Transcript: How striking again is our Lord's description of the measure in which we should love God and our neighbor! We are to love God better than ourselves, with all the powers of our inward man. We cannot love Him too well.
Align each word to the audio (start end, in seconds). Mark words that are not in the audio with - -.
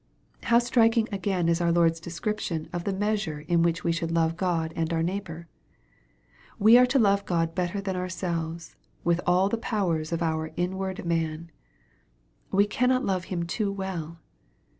How 0.45 0.57
striking 0.57 1.07
again 1.11 1.47
is 1.47 1.61
our 1.61 1.71
Lord's 1.71 1.99
description 1.99 2.69
of 2.73 2.85
the 2.85 2.91
measure 2.91 3.41
in 3.41 3.61
which 3.61 3.83
we 3.83 3.91
should 3.91 4.09
love 4.11 4.35
God 4.35 4.73
and 4.75 4.91
our 4.91 5.03
neighbor! 5.03 5.47
We 6.57 6.75
are 6.79 6.87
to 6.87 6.97
love 6.97 7.23
God 7.23 7.53
better 7.53 7.79
than 7.79 7.95
ourselves, 7.95 8.75
with 9.03 9.21
all 9.27 9.47
the 9.47 9.59
powers 9.59 10.11
of 10.11 10.23
our 10.23 10.53
inward 10.57 11.05
man. 11.05 11.51
We 12.49 12.65
cannot 12.65 13.05
love 13.05 13.25
Him 13.25 13.43
too 13.43 13.71
well. 13.71 14.17